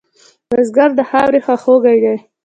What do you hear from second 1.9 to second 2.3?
دی